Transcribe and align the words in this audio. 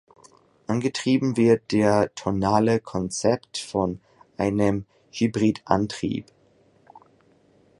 Angetrieben 0.65 1.37
wird 1.37 1.71
der 1.71 2.11
"Tonale 2.15 2.79
Concept" 2.79 3.59
von 3.59 4.01
einem 4.35 4.87
Hybridantrieb. 5.11 6.25